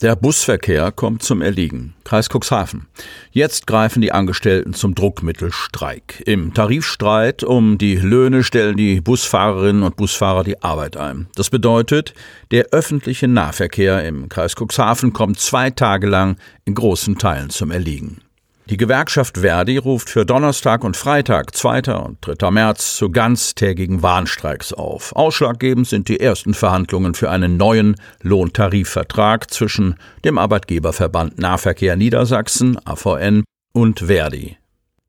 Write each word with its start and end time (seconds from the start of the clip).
Der 0.00 0.14
Busverkehr 0.14 0.92
kommt 0.92 1.24
zum 1.24 1.42
Erliegen. 1.42 1.94
Kreis 2.04 2.28
Cuxhaven. 2.28 2.86
Jetzt 3.32 3.66
greifen 3.66 4.00
die 4.00 4.12
Angestellten 4.12 4.72
zum 4.72 4.94
Druckmittelstreik. 4.94 6.22
Im 6.24 6.54
Tarifstreit 6.54 7.42
um 7.42 7.78
die 7.78 7.96
Löhne 7.96 8.44
stellen 8.44 8.76
die 8.76 9.00
Busfahrerinnen 9.00 9.82
und 9.82 9.96
Busfahrer 9.96 10.44
die 10.44 10.62
Arbeit 10.62 10.96
ein. 10.96 11.26
Das 11.34 11.50
bedeutet, 11.50 12.14
der 12.52 12.66
öffentliche 12.70 13.26
Nahverkehr 13.26 14.04
im 14.06 14.28
Kreis 14.28 14.54
Cuxhaven 14.54 15.12
kommt 15.12 15.40
zwei 15.40 15.70
Tage 15.70 16.06
lang 16.06 16.36
in 16.64 16.76
großen 16.76 17.18
Teilen 17.18 17.50
zum 17.50 17.72
Erliegen. 17.72 18.20
Die 18.70 18.76
Gewerkschaft 18.76 19.38
Verdi 19.38 19.78
ruft 19.78 20.10
für 20.10 20.26
Donnerstag 20.26 20.84
und 20.84 20.94
Freitag, 20.94 21.56
2. 21.56 21.94
und 21.94 22.18
3. 22.20 22.50
März 22.50 22.96
zu 22.98 23.08
ganztägigen 23.08 24.02
Warnstreiks 24.02 24.74
auf. 24.74 25.16
Ausschlaggebend 25.16 25.88
sind 25.88 26.08
die 26.08 26.20
ersten 26.20 26.52
Verhandlungen 26.52 27.14
für 27.14 27.30
einen 27.30 27.56
neuen 27.56 27.96
Lohntarifvertrag 28.20 29.50
zwischen 29.50 29.94
dem 30.22 30.36
Arbeitgeberverband 30.36 31.38
Nahverkehr 31.38 31.96
Niedersachsen, 31.96 32.78
AVN, 32.84 33.42
und 33.72 34.00
Verdi. 34.00 34.58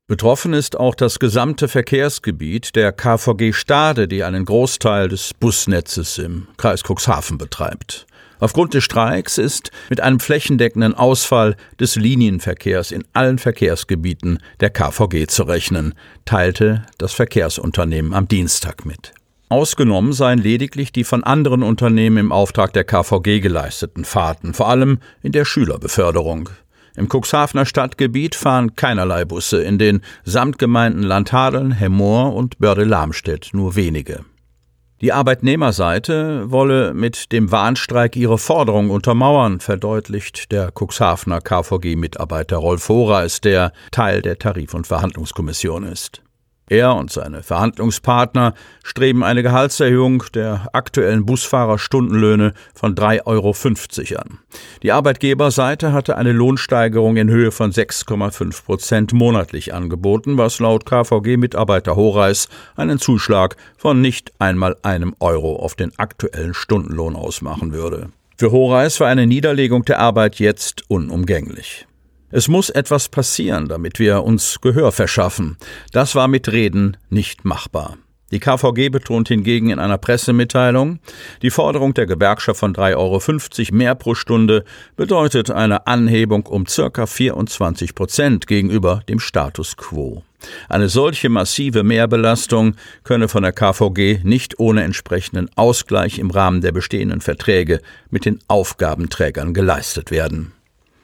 Betroffen 0.06 0.54
ist 0.54 0.78
auch 0.78 0.94
das 0.94 1.18
gesamte 1.18 1.68
Verkehrsgebiet 1.68 2.74
der 2.76 2.92
KVG 2.92 3.52
Stade, 3.52 4.08
die 4.08 4.24
einen 4.24 4.46
Großteil 4.46 5.08
des 5.08 5.34
Busnetzes 5.34 6.16
im 6.16 6.48
Kreis 6.56 6.82
Cuxhaven 6.82 7.36
betreibt. 7.36 8.06
Aufgrund 8.40 8.72
des 8.72 8.82
Streiks 8.84 9.36
ist 9.36 9.70
mit 9.90 10.00
einem 10.00 10.18
flächendeckenden 10.18 10.94
Ausfall 10.94 11.56
des 11.78 11.96
Linienverkehrs 11.96 12.90
in 12.90 13.04
allen 13.12 13.38
Verkehrsgebieten 13.38 14.38
der 14.60 14.70
KVG 14.70 15.26
zu 15.26 15.42
rechnen, 15.42 15.94
teilte 16.24 16.86
das 16.96 17.12
Verkehrsunternehmen 17.12 18.14
am 18.14 18.26
Dienstag 18.26 18.86
mit. 18.86 19.12
Ausgenommen 19.50 20.12
seien 20.12 20.38
lediglich 20.38 20.90
die 20.92 21.04
von 21.04 21.22
anderen 21.22 21.62
Unternehmen 21.62 22.16
im 22.16 22.32
Auftrag 22.32 22.72
der 22.72 22.84
KVG 22.84 23.40
geleisteten 23.40 24.04
Fahrten, 24.04 24.54
vor 24.54 24.68
allem 24.68 25.00
in 25.22 25.32
der 25.32 25.44
Schülerbeförderung. 25.44 26.48
Im 26.96 27.08
Cuxhavener 27.08 27.66
Stadtgebiet 27.66 28.34
fahren 28.34 28.74
keinerlei 28.74 29.24
Busse, 29.24 29.62
in 29.62 29.78
den 29.78 30.00
Samtgemeinden 30.24 31.02
Landhadeln, 31.02 31.72
Hemmoor 31.72 32.34
und 32.34 32.58
Börde-Lamstedt 32.58 33.50
nur 33.52 33.74
wenige. 33.76 34.24
Die 35.00 35.14
Arbeitnehmerseite 35.14 36.50
wolle 36.50 36.92
mit 36.92 37.32
dem 37.32 37.50
Warnstreik 37.50 38.16
ihre 38.16 38.36
Forderung 38.36 38.90
untermauern, 38.90 39.60
verdeutlicht 39.60 40.52
der 40.52 40.70
Cuxhavener 40.78 41.40
KVG-Mitarbeiter 41.40 42.58
Rolf 42.58 42.90
Horeis, 42.90 43.40
der 43.40 43.72
Teil 43.92 44.20
der 44.20 44.38
Tarif- 44.38 44.74
und 44.74 44.86
Verhandlungskommission 44.86 45.84
ist. 45.84 46.20
Er 46.70 46.94
und 46.94 47.10
seine 47.10 47.42
Verhandlungspartner 47.42 48.54
streben 48.84 49.24
eine 49.24 49.42
Gehaltserhöhung 49.42 50.22
der 50.32 50.68
aktuellen 50.72 51.26
Busfahrerstundenlöhne 51.26 52.52
von 52.74 52.94
3,50 52.94 53.26
Euro 53.26 54.20
an. 54.20 54.38
Die 54.84 54.92
Arbeitgeberseite 54.92 55.92
hatte 55.92 56.16
eine 56.16 56.30
Lohnsteigerung 56.30 57.16
in 57.16 57.28
Höhe 57.28 57.50
von 57.50 57.72
6,5 57.72 58.64
Prozent 58.64 59.12
monatlich 59.12 59.74
angeboten, 59.74 60.38
was 60.38 60.60
laut 60.60 60.86
KVG-Mitarbeiter 60.86 61.96
Horeis 61.96 62.48
einen 62.76 63.00
Zuschlag 63.00 63.56
von 63.76 64.00
nicht 64.00 64.30
einmal 64.38 64.76
einem 64.82 65.16
Euro 65.18 65.56
auf 65.56 65.74
den 65.74 65.90
aktuellen 65.98 66.54
Stundenlohn 66.54 67.16
ausmachen 67.16 67.72
würde. 67.72 68.10
Für 68.36 68.52
Horeis 68.52 69.00
war 69.00 69.08
eine 69.08 69.26
Niederlegung 69.26 69.84
der 69.84 69.98
Arbeit 69.98 70.36
jetzt 70.36 70.84
unumgänglich. 70.88 71.88
Es 72.32 72.46
muss 72.46 72.70
etwas 72.70 73.08
passieren, 73.08 73.68
damit 73.68 73.98
wir 73.98 74.22
uns 74.22 74.60
Gehör 74.60 74.92
verschaffen. 74.92 75.56
Das 75.92 76.14
war 76.14 76.28
mit 76.28 76.50
Reden 76.52 76.96
nicht 77.08 77.44
machbar. 77.44 77.96
Die 78.30 78.38
KVG 78.38 78.90
betont 78.90 79.26
hingegen 79.26 79.70
in 79.70 79.80
einer 79.80 79.98
Pressemitteilung, 79.98 81.00
die 81.42 81.50
Forderung 81.50 81.94
der 81.94 82.06
Gewerkschaft 82.06 82.60
von 82.60 82.72
3,50 82.72 82.96
Euro 82.96 83.76
mehr 83.76 83.96
pro 83.96 84.14
Stunde 84.14 84.64
bedeutet 84.94 85.50
eine 85.50 85.88
Anhebung 85.88 86.46
um 86.46 86.66
circa 86.66 87.06
24 87.06 87.96
Prozent 87.96 88.46
gegenüber 88.46 89.02
dem 89.08 89.18
Status 89.18 89.76
quo. 89.76 90.22
Eine 90.68 90.88
solche 90.88 91.28
massive 91.28 91.82
Mehrbelastung 91.82 92.76
könne 93.02 93.26
von 93.26 93.42
der 93.42 93.52
KVG 93.52 94.20
nicht 94.22 94.60
ohne 94.60 94.84
entsprechenden 94.84 95.50
Ausgleich 95.56 96.20
im 96.20 96.30
Rahmen 96.30 96.60
der 96.60 96.72
bestehenden 96.72 97.20
Verträge 97.20 97.80
mit 98.10 98.24
den 98.24 98.38
Aufgabenträgern 98.46 99.52
geleistet 99.52 100.12
werden. 100.12 100.52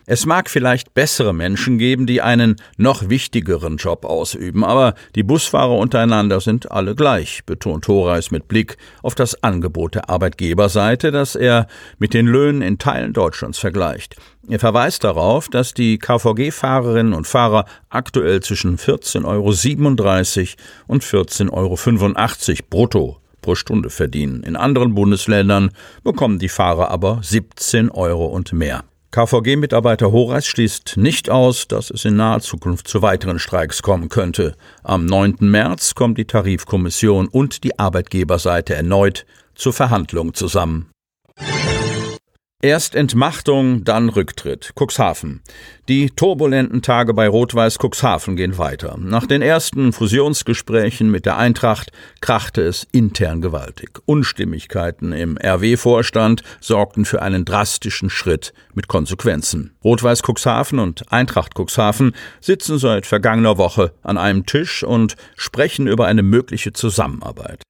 Es 0.08 0.24
mag 0.24 0.48
vielleicht 0.48 0.94
bessere 0.94 1.34
Menschen 1.34 1.78
geben, 1.78 2.06
die 2.06 2.22
einen 2.22 2.54
noch 2.76 3.08
wichtigeren 3.08 3.76
Job 3.76 4.04
ausüben, 4.04 4.62
aber 4.62 4.94
die 5.16 5.24
Busfahrer 5.24 5.76
untereinander 5.76 6.40
sind 6.40 6.70
alle 6.70 6.94
gleich, 6.94 7.44
betont 7.44 7.88
Horeis 7.88 8.30
mit 8.30 8.46
Blick 8.46 8.76
auf 9.02 9.16
das 9.16 9.42
Angebot 9.42 9.96
der 9.96 10.08
Arbeitgeberseite, 10.08 11.10
das 11.10 11.34
er 11.34 11.66
mit 11.98 12.14
den 12.14 12.28
Löhnen 12.28 12.62
in 12.62 12.78
Teilen 12.78 13.14
Deutschlands 13.14 13.58
vergleicht. 13.58 14.14
Er 14.46 14.60
verweist 14.60 15.02
darauf, 15.02 15.48
dass 15.48 15.74
die 15.74 15.98
KVG-Fahrerinnen 15.98 17.12
und 17.12 17.26
Fahrer 17.26 17.64
aktuell 17.88 18.40
zwischen 18.42 18.78
14,37 18.78 19.24
Euro 19.24 19.48
und 20.86 21.02
14,85 21.02 21.50
Euro 21.50 22.66
brutto 22.70 23.16
pro 23.42 23.56
Stunde 23.56 23.90
verdienen. 23.90 24.44
In 24.44 24.54
anderen 24.54 24.94
Bundesländern 24.94 25.70
bekommen 26.04 26.38
die 26.38 26.48
Fahrer 26.48 26.92
aber 26.92 27.18
17 27.22 27.90
Euro 27.90 28.26
und 28.26 28.52
mehr. 28.52 28.84
KVG-Mitarbeiter 29.16 30.12
Horace 30.12 30.46
schließt 30.46 30.98
nicht 30.98 31.30
aus, 31.30 31.66
dass 31.68 31.88
es 31.88 32.04
in 32.04 32.16
naher 32.16 32.40
Zukunft 32.40 32.86
zu 32.86 33.00
weiteren 33.00 33.38
Streiks 33.38 33.80
kommen 33.80 34.10
könnte. 34.10 34.54
Am 34.82 35.06
9. 35.06 35.36
März 35.40 35.94
kommt 35.94 36.18
die 36.18 36.26
Tarifkommission 36.26 37.26
und 37.26 37.64
die 37.64 37.78
Arbeitgeberseite 37.78 38.74
erneut 38.74 39.24
zur 39.54 39.72
Verhandlung 39.72 40.34
zusammen. 40.34 40.90
Erst 42.66 42.96
Entmachtung, 42.96 43.84
dann 43.84 44.08
Rücktritt. 44.08 44.72
Cuxhaven. 44.74 45.40
Die 45.88 46.10
turbulenten 46.10 46.82
Tage 46.82 47.14
bei 47.14 47.28
Rot-Weiß 47.28 47.78
Cuxhaven 47.78 48.34
gehen 48.34 48.58
weiter. 48.58 48.96
Nach 48.98 49.24
den 49.24 49.40
ersten 49.40 49.92
Fusionsgesprächen 49.92 51.08
mit 51.08 51.26
der 51.26 51.36
Eintracht 51.36 51.92
krachte 52.20 52.62
es 52.62 52.84
intern 52.90 53.40
gewaltig. 53.40 54.00
Unstimmigkeiten 54.04 55.12
im 55.12 55.38
RW-Vorstand 55.38 56.42
sorgten 56.60 57.04
für 57.04 57.22
einen 57.22 57.44
drastischen 57.44 58.10
Schritt 58.10 58.52
mit 58.74 58.88
Konsequenzen. 58.88 59.76
Rot-Weiß 59.84 60.22
Cuxhaven 60.24 60.80
und 60.80 61.12
Eintracht 61.12 61.52
Cuxhaven 61.56 62.16
sitzen 62.40 62.80
seit 62.80 63.06
vergangener 63.06 63.58
Woche 63.58 63.92
an 64.02 64.18
einem 64.18 64.44
Tisch 64.44 64.82
und 64.82 65.14
sprechen 65.36 65.86
über 65.86 66.06
eine 66.08 66.24
mögliche 66.24 66.72
Zusammenarbeit. 66.72 67.62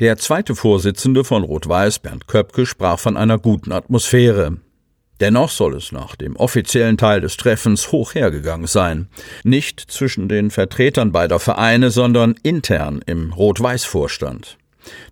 Der 0.00 0.16
zweite 0.16 0.54
Vorsitzende 0.54 1.24
von 1.24 1.44
Rot-Weiß, 1.44 1.98
Bernd 1.98 2.26
Köpke, 2.26 2.64
sprach 2.64 2.98
von 2.98 3.18
einer 3.18 3.38
guten 3.38 3.70
Atmosphäre. 3.70 4.56
Dennoch 5.20 5.50
soll 5.50 5.74
es 5.76 5.92
nach 5.92 6.16
dem 6.16 6.36
offiziellen 6.36 6.96
Teil 6.96 7.20
des 7.20 7.36
Treffens 7.36 7.92
hoch 7.92 8.14
hergegangen 8.14 8.66
sein. 8.66 9.10
Nicht 9.44 9.78
zwischen 9.78 10.30
den 10.30 10.50
Vertretern 10.50 11.12
beider 11.12 11.38
Vereine, 11.38 11.90
sondern 11.90 12.34
intern 12.42 13.02
im 13.04 13.34
Rot-Weiß-Vorstand. 13.34 14.56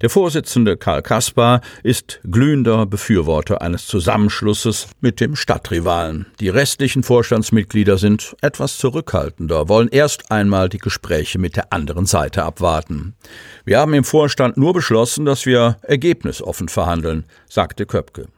Der 0.01 0.11
Vorsitzende 0.11 0.77
Karl 0.77 1.03
Kaspar 1.03 1.61
ist 1.83 2.21
glühender 2.31 2.87
Befürworter 2.87 3.63
eines 3.63 3.87
Zusammenschlusses 3.87 4.89
mit 5.01 5.21
dem 5.21 5.37
Stadtrivalen. 5.37 6.27
Die 6.41 6.49
restlichen 6.49 7.03
Vorstandsmitglieder 7.03 7.99
sind 7.99 8.37
etwas 8.41 8.79
zurückhaltender, 8.79 9.69
wollen 9.69 9.89
erst 9.89 10.31
einmal 10.31 10.69
die 10.69 10.79
Gespräche 10.79 11.39
mit 11.39 11.57
der 11.57 11.73
anderen 11.73 12.07
Seite 12.07 12.45
abwarten. 12.45 13.15
Wir 13.65 13.79
haben 13.79 13.95
im 13.95 14.05
Vorstand 14.05 14.57
nur 14.57 14.73
beschlossen, 14.73 15.25
dass 15.25 15.47
wir 15.47 15.77
ergebnisoffen 15.83 16.69
verhandeln, 16.69 17.25
sagte 17.49 17.87
Köpke. 17.87 18.29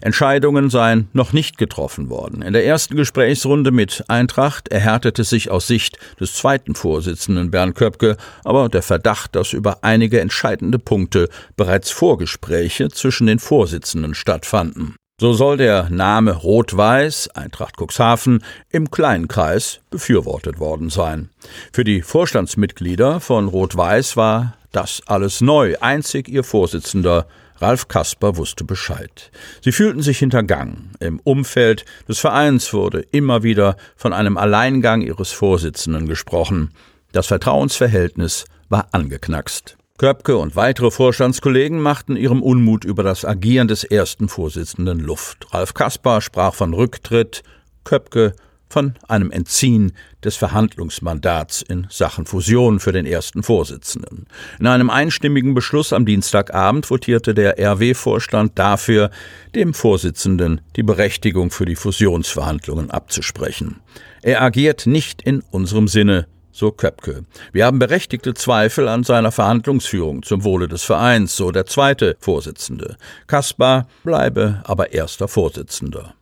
Entscheidungen 0.00 0.70
seien 0.70 1.08
noch 1.12 1.32
nicht 1.32 1.58
getroffen 1.58 2.10
worden. 2.10 2.42
In 2.42 2.52
der 2.52 2.64
ersten 2.64 2.96
Gesprächsrunde 2.96 3.70
mit 3.70 4.04
Eintracht 4.08 4.68
erhärtete 4.68 5.24
sich 5.24 5.50
aus 5.50 5.66
Sicht 5.66 5.98
des 6.20 6.34
zweiten 6.34 6.74
Vorsitzenden 6.74 7.50
Bernd 7.50 7.74
Köpke 7.74 8.16
aber 8.44 8.68
der 8.68 8.82
Verdacht, 8.82 9.34
dass 9.36 9.52
über 9.52 9.78
einige 9.82 10.20
entscheidende 10.20 10.78
Punkte 10.78 11.28
bereits 11.56 11.90
Vorgespräche 11.90 12.88
zwischen 12.88 13.26
den 13.26 13.38
Vorsitzenden 13.38 14.14
stattfanden. 14.14 14.96
So 15.20 15.34
soll 15.34 15.58
der 15.58 15.90
Name 15.90 16.32
Rot-Weiß, 16.32 17.28
Eintracht 17.34 17.76
Cuxhaven, 17.76 18.42
im 18.70 18.90
kleinen 18.90 19.28
Kreis 19.28 19.80
befürwortet 19.90 20.58
worden 20.60 20.88
sein. 20.88 21.28
Für 21.74 21.84
die 21.84 22.00
Vorstandsmitglieder 22.00 23.20
von 23.20 23.48
Rot-Weiß 23.48 24.16
war 24.16 24.56
das 24.72 25.02
alles 25.06 25.40
neu. 25.40 25.76
Einzig 25.80 26.28
ihr 26.28 26.44
Vorsitzender 26.44 27.26
Ralf 27.60 27.88
Kasper 27.88 28.38
wusste 28.38 28.64
Bescheid. 28.64 29.30
Sie 29.62 29.72
fühlten 29.72 30.00
sich 30.00 30.18
hintergangen. 30.18 30.92
Im 30.98 31.20
Umfeld 31.20 31.84
des 32.08 32.18
Vereins 32.18 32.72
wurde 32.72 33.00
immer 33.10 33.42
wieder 33.42 33.76
von 33.96 34.14
einem 34.14 34.38
Alleingang 34.38 35.02
ihres 35.02 35.30
Vorsitzenden 35.30 36.06
gesprochen. 36.06 36.70
Das 37.12 37.26
Vertrauensverhältnis 37.26 38.46
war 38.70 38.88
angeknackst. 38.92 39.76
Köpke 39.98 40.38
und 40.38 40.56
weitere 40.56 40.90
Vorstandskollegen 40.90 41.78
machten 41.78 42.16
ihrem 42.16 42.42
Unmut 42.42 42.86
über 42.86 43.02
das 43.02 43.26
Agieren 43.26 43.68
des 43.68 43.84
ersten 43.84 44.30
Vorsitzenden 44.30 44.98
Luft. 44.98 45.48
Ralf 45.52 45.74
Kaspar 45.74 46.22
sprach 46.22 46.54
von 46.54 46.72
Rücktritt, 46.72 47.42
Köpke 47.84 48.32
von 48.70 48.94
einem 49.08 49.30
Entziehen 49.30 49.92
des 50.24 50.36
Verhandlungsmandats 50.36 51.60
in 51.62 51.86
Sachen 51.90 52.24
Fusion 52.24 52.80
für 52.80 52.92
den 52.92 53.04
ersten 53.04 53.42
Vorsitzenden. 53.42 54.26
In 54.58 54.66
einem 54.66 54.88
einstimmigen 54.88 55.54
Beschluss 55.54 55.92
am 55.92 56.06
Dienstagabend 56.06 56.88
votierte 56.88 57.34
der 57.34 57.58
RW-Vorstand 57.58 58.58
dafür, 58.58 59.10
dem 59.54 59.74
Vorsitzenden 59.74 60.60
die 60.76 60.82
Berechtigung 60.82 61.50
für 61.50 61.64
die 61.64 61.76
Fusionsverhandlungen 61.76 62.90
abzusprechen. 62.90 63.80
Er 64.22 64.40
agiert 64.42 64.86
nicht 64.86 65.20
in 65.22 65.42
unserem 65.50 65.88
Sinne, 65.88 66.26
so 66.52 66.70
Köpke. 66.70 67.24
Wir 67.52 67.66
haben 67.66 67.78
berechtigte 67.78 68.34
Zweifel 68.34 68.88
an 68.88 69.02
seiner 69.02 69.32
Verhandlungsführung 69.32 70.22
zum 70.22 70.44
Wohle 70.44 70.68
des 70.68 70.82
Vereins, 70.82 71.36
so 71.36 71.50
der 71.50 71.66
zweite 71.66 72.16
Vorsitzende. 72.20 72.96
Kaspar 73.26 73.86
bleibe 74.04 74.62
aber 74.64 74.92
erster 74.92 75.26
Vorsitzender. 75.26 76.14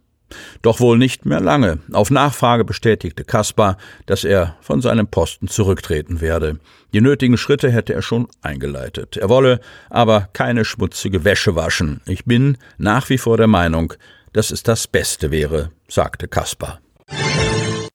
Doch 0.62 0.80
wohl 0.80 0.98
nicht 0.98 1.26
mehr 1.26 1.40
lange. 1.40 1.78
Auf 1.92 2.10
Nachfrage 2.10 2.64
bestätigte 2.64 3.24
Kaspar, 3.24 3.76
dass 4.06 4.24
er 4.24 4.56
von 4.60 4.80
seinem 4.80 5.06
Posten 5.06 5.48
zurücktreten 5.48 6.20
werde. 6.20 6.58
Die 6.92 7.00
nötigen 7.00 7.36
Schritte 7.36 7.70
hätte 7.70 7.94
er 7.94 8.02
schon 8.02 8.28
eingeleitet. 8.42 9.16
Er 9.16 9.28
wolle 9.28 9.60
aber 9.90 10.28
keine 10.32 10.64
schmutzige 10.64 11.24
Wäsche 11.24 11.54
waschen. 11.54 12.00
Ich 12.06 12.24
bin 12.24 12.58
nach 12.76 13.08
wie 13.08 13.18
vor 13.18 13.36
der 13.36 13.46
Meinung, 13.46 13.94
dass 14.32 14.50
es 14.50 14.62
das 14.62 14.86
Beste 14.86 15.30
wäre, 15.30 15.70
sagte 15.88 16.28
Kaspar. 16.28 16.80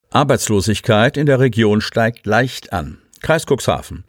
Arbeitslosigkeit 0.09 1.17
in 1.17 1.25
der 1.25 1.39
Region 1.39 1.81
steigt 1.81 2.25
leicht 2.25 2.71
an. 2.71 2.99
Kreis 3.23 3.45
Cuxhaven. 3.47 4.03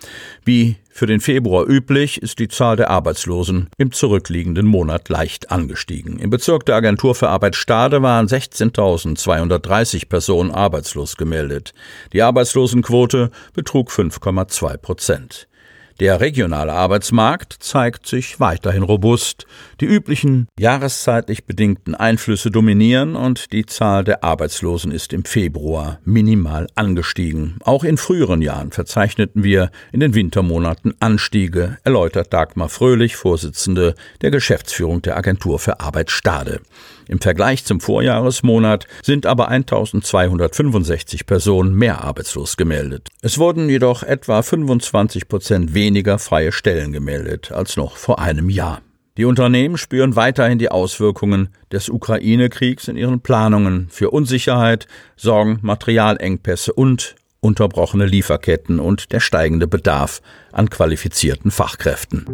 Wie 0.45 0.77
für 0.91 1.07
den 1.07 1.21
Februar 1.21 1.67
üblich 1.67 2.21
ist 2.21 2.39
die 2.39 2.49
Zahl 2.49 2.77
der 2.77 2.91
Arbeitslosen 2.91 3.71
im 3.79 3.93
zurückliegenden 3.93 4.67
Monat 4.67 5.09
leicht 5.09 5.51
angestiegen. 5.51 6.19
Im 6.19 6.31
Bezirk 6.31 6.67
der 6.67 6.75
Agentur 6.75 7.15
für 7.15 7.29
Arbeit 7.29 7.57
Stade 7.57 8.03
waren 8.03 8.27
16.230 8.27 10.09
Personen 10.09 10.51
arbeitslos 10.51 11.17
gemeldet. 11.17 11.73
Die 12.13 12.23
Arbeitslosenquote 12.23 13.31
betrug 13.55 13.91
5,2 13.91 14.77
Prozent. 14.77 15.49
Der 16.01 16.19
regionale 16.21 16.73
Arbeitsmarkt 16.73 17.53
zeigt 17.61 18.09
sich 18.09 18.41
weiterhin 18.41 18.83
robust. 18.83 19.47
Die 19.81 19.85
üblichen 19.85 20.49
jahreszeitlich 20.59 21.45
bedingten 21.45 21.95
Einflüsse 21.95 22.51
dominieren 22.51 23.15
und 23.15 23.53
die 23.53 23.65
Zahl 23.65 24.03
der 24.03 24.25
Arbeitslosen 24.25 24.91
ist 24.91 25.13
im 25.13 25.25
Februar 25.25 26.01
minimal 26.05 26.67
angestiegen. 26.75 27.59
Auch 27.63 27.85
in 27.85 27.97
früheren 27.97 28.43
Jahren 28.43 28.73
verzeichneten 28.73 29.45
wir 29.45 29.71
in 29.93 30.01
den 30.01 30.17
Wintermonaten 30.17 30.95
Anstiege, 30.99 31.79
erläutert 31.85 32.33
Dagmar 32.33 32.71
Fröhlich, 32.71 33.15
Vorsitzende 33.15 33.95
der 34.21 34.33
Geschäftsführung 34.33 35.01
der 35.01 35.17
Agentur 35.17 35.61
für 35.61 35.79
Arbeit 35.79 36.11
Stade. 36.11 36.61
Im 37.07 37.21
Vergleich 37.21 37.65
zum 37.65 37.81
Vorjahresmonat 37.81 38.87
sind 39.03 39.27
aber 39.27 39.49
1265 39.49 41.27
Personen 41.27 41.75
mehr 41.75 42.03
arbeitslos 42.03 42.57
gemeldet. 42.57 43.09
Es 43.21 43.39
wurden 43.39 43.69
jedoch 43.69 44.03
etwa 44.03 44.43
25 44.43 45.29
Prozent 45.29 45.75
weniger 45.85 46.19
freie 46.19 46.51
Stellen 46.51 46.93
gemeldet 46.93 47.53
als 47.53 47.77
noch 47.77 47.99
vor 47.99 48.19
einem 48.19 48.49
Jahr. 48.49 48.81
Die 49.19 49.27
Unternehmen 49.27 49.77
spüren 49.77 50.17
weiterhin 50.17 50.59
die 50.59 50.71
Auswirkungen 50.71 51.51
des 51.71 51.91
Ukraine-Kriegs 51.91 52.89
in 52.89 52.97
ihren 52.97 53.21
Planungen 53.21 53.89
für 53.91 54.11
Unsicherheit, 54.11 54.87
Sorgen, 55.15 55.59
Materialengpässe 55.61 56.73
und 56.73 57.17
unterbrochene 57.41 58.07
Lieferketten 58.07 58.81
und 58.81 59.13
der 59.13 59.21
steigende 59.21 59.67
Bedarf 59.67 60.23
an 60.53 60.71
qualifizierten 60.71 61.51
Fachkräften. 61.51 62.25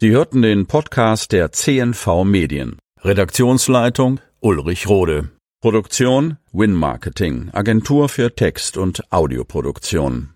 Sie 0.00 0.10
hörten 0.10 0.42
den 0.42 0.66
Podcast 0.66 1.32
der 1.32 1.50
CNV 1.50 2.22
Medien. 2.24 2.76
Redaktionsleitung 3.02 4.20
Ulrich 4.38 4.88
Rode. 4.88 5.30
Produktion 5.60 6.36
Win 6.52 6.74
Marketing, 6.74 7.50
Agentur 7.52 8.08
für 8.08 8.32
Text- 8.32 8.76
und 8.76 9.02
Audioproduktion. 9.10 10.30